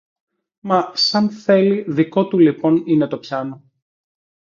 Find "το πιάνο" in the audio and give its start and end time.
3.07-3.63